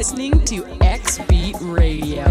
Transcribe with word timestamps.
Listening 0.00 0.42
to 0.46 0.64
X 0.80 1.18
Beat 1.28 1.56
Radio. 1.60 2.24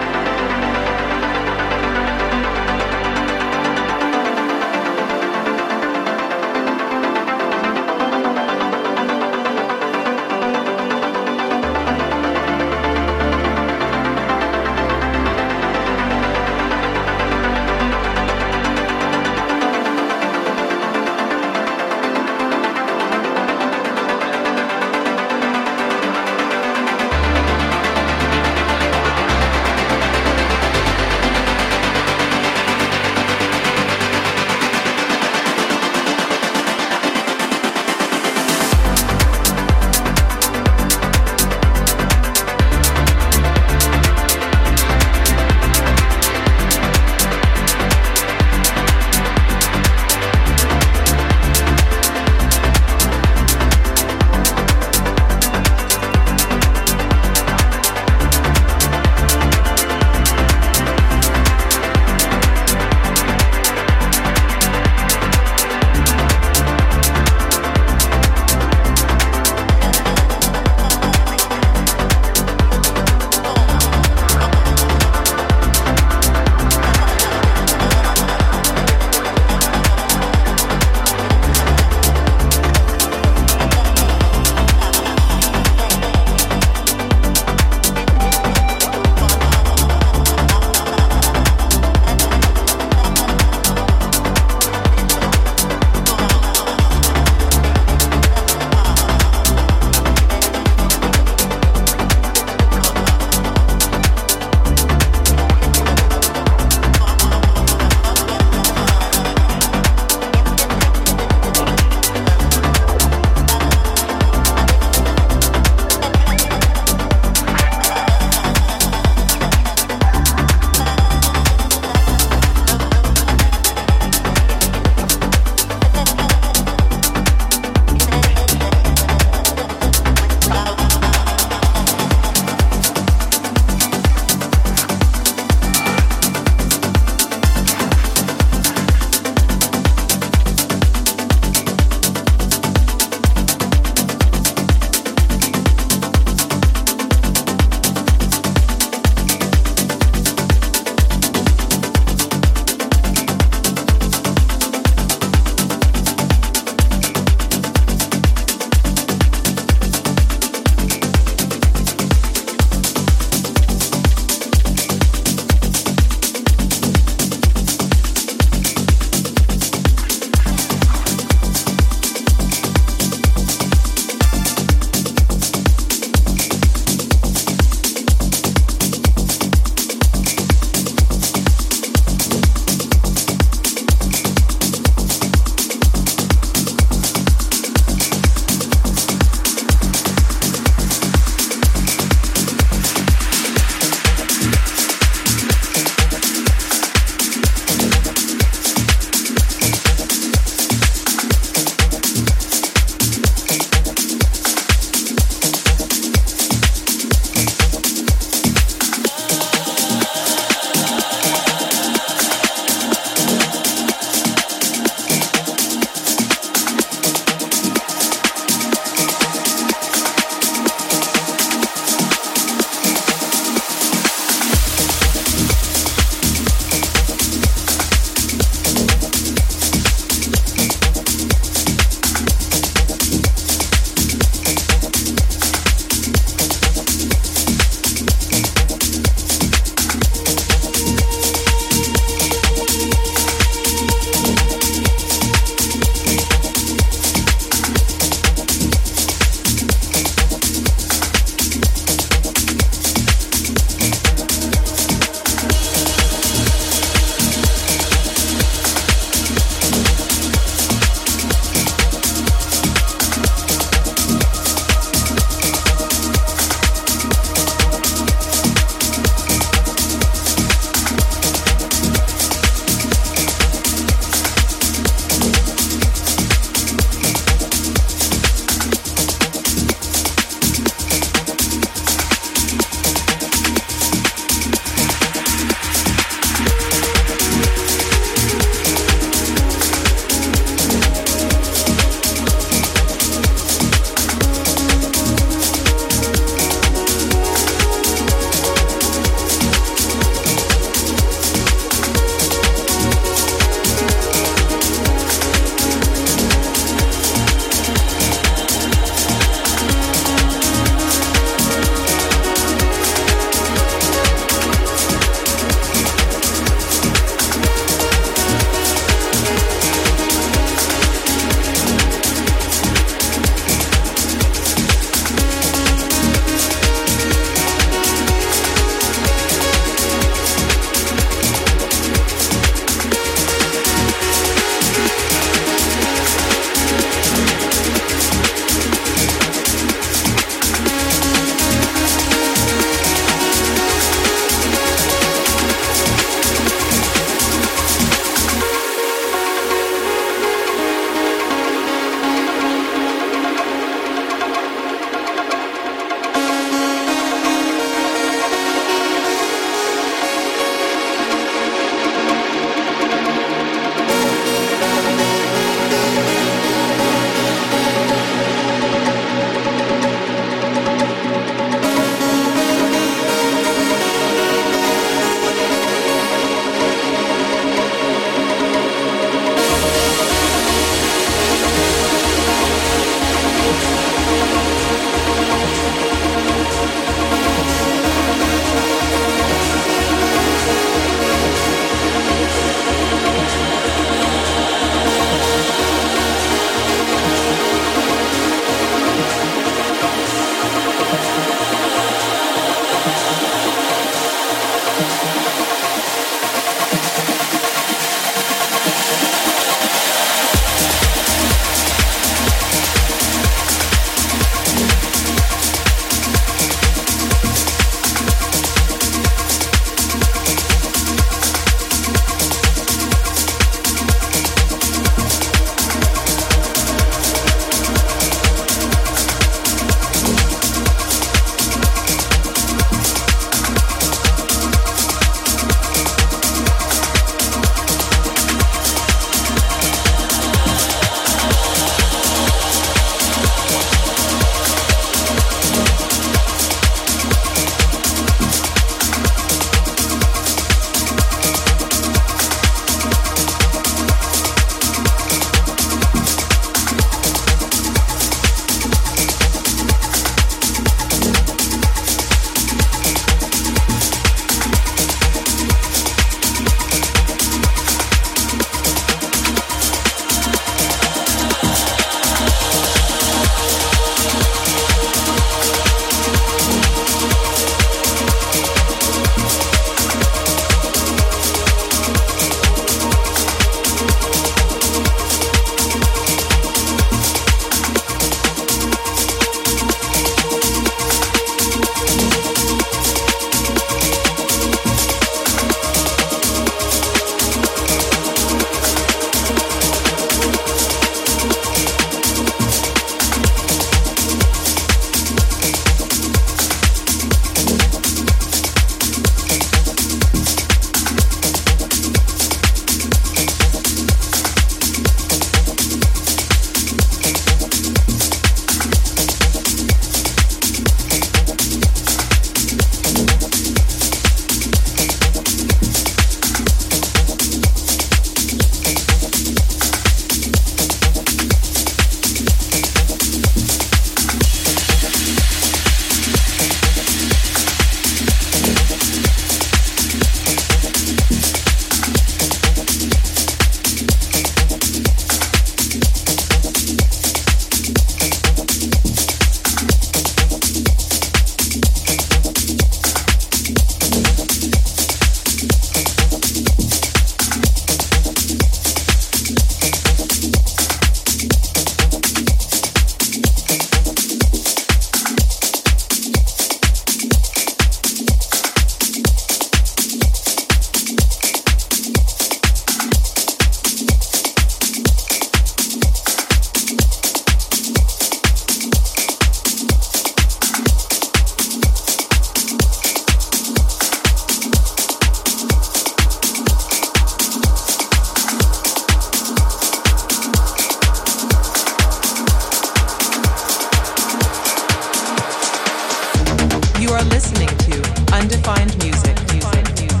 You 596.81 596.89
are 596.89 597.03
listening 597.03 597.47
to 597.47 598.11
Undefined 598.11 598.75
Music. 598.83 599.15
music. 599.31 600.00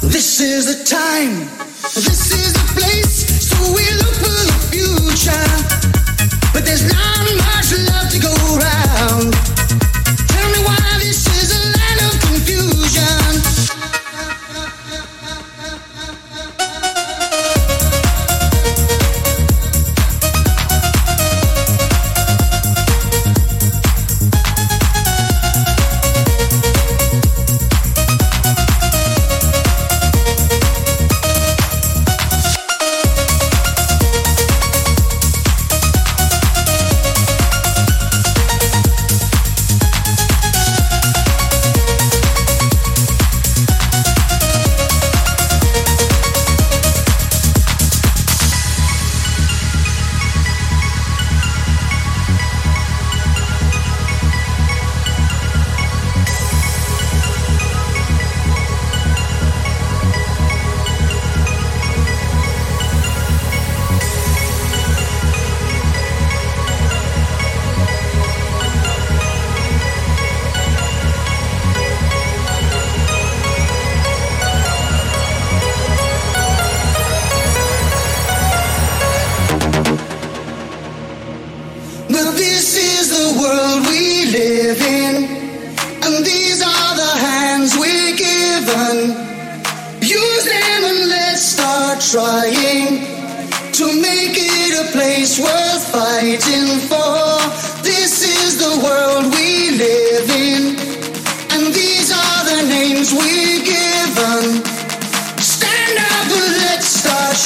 This 0.00 0.40
is 0.40 0.64
the 0.64 0.84
time. 0.84 1.46
This 1.94 2.32
is 2.32 2.37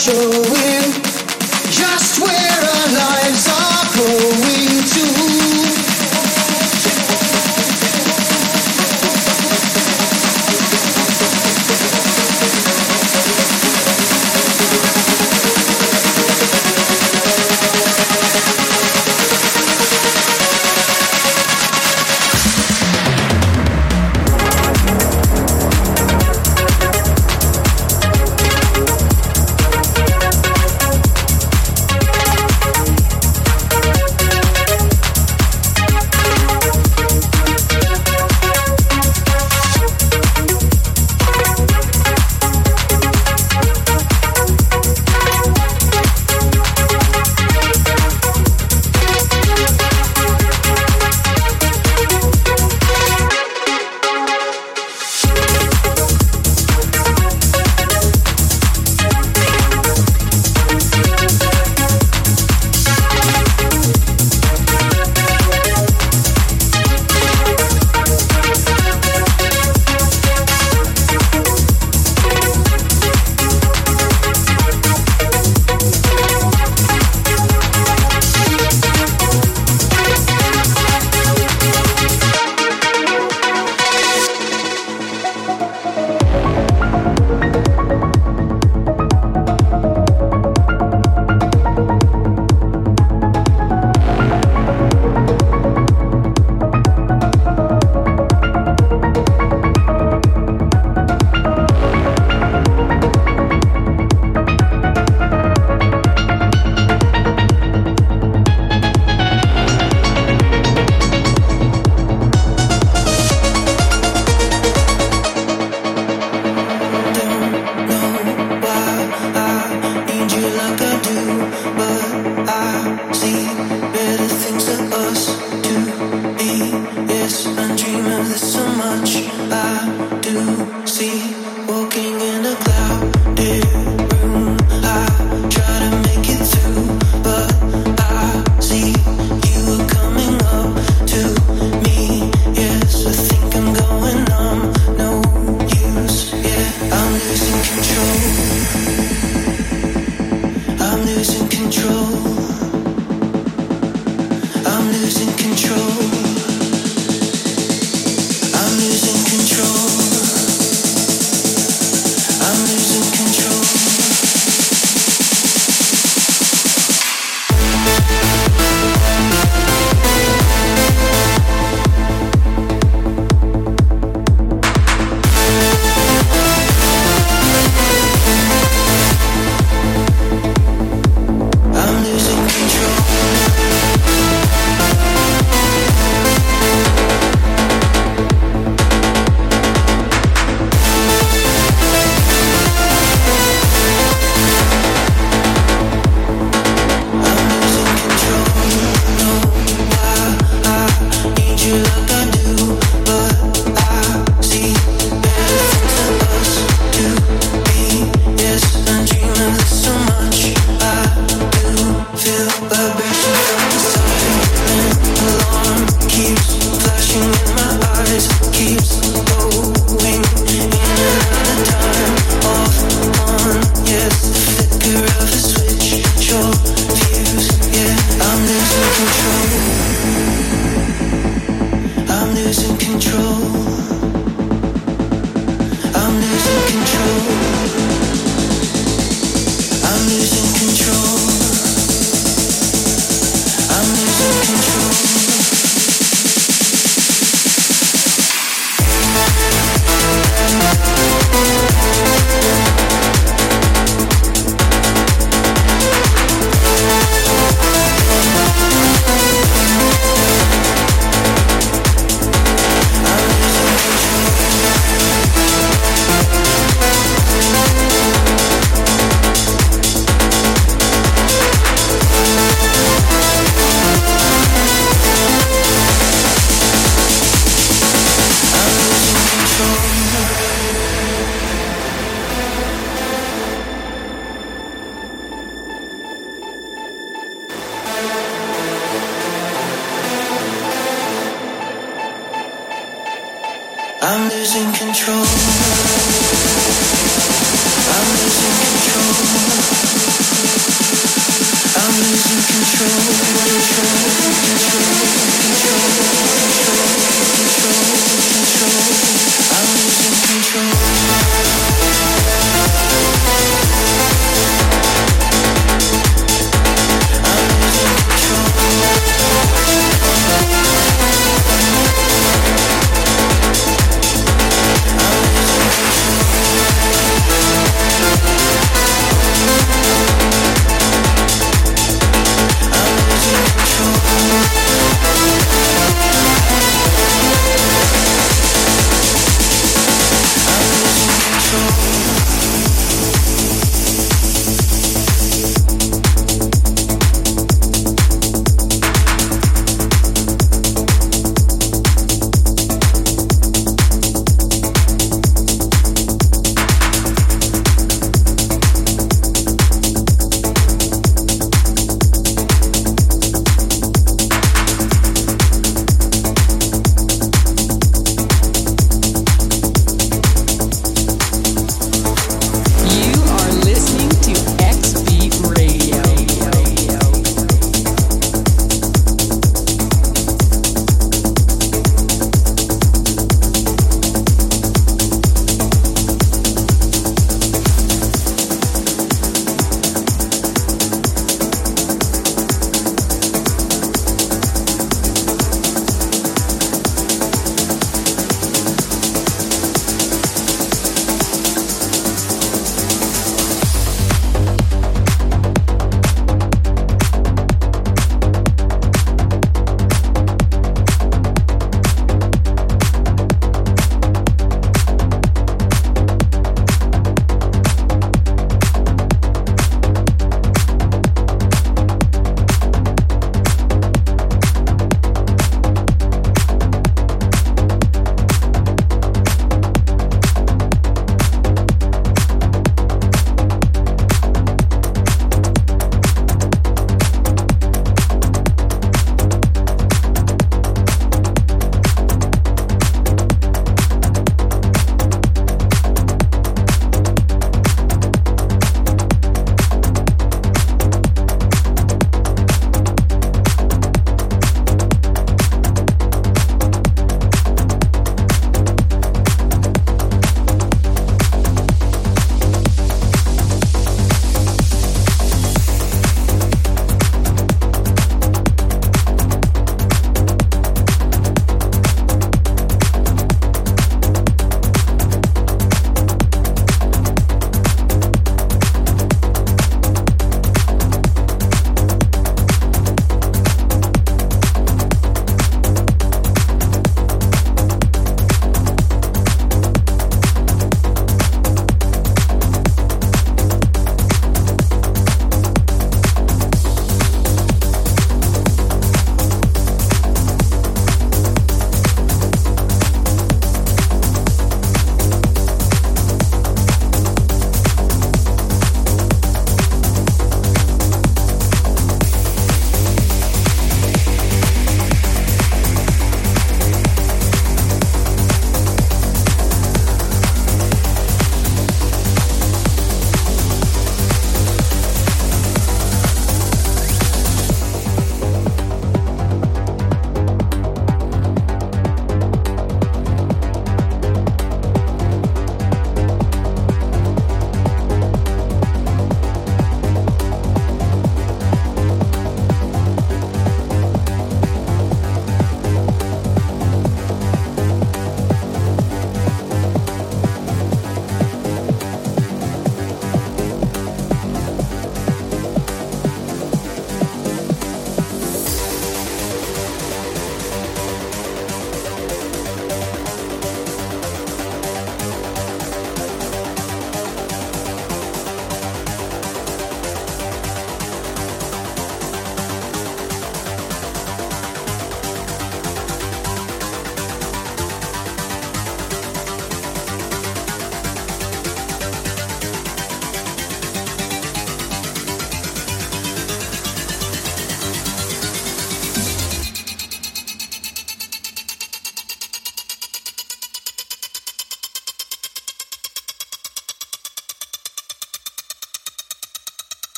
show. 0.00 0.59